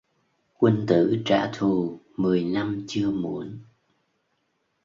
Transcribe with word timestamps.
Quân 0.57 0.85
tử 0.87 1.17
trả 1.25 1.51
thù 1.53 1.99
mười 2.17 2.43
năm 2.43 2.85
chưa 2.87 3.11
muộn 3.11 3.59